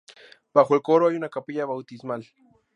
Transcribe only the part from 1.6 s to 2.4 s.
bautismal.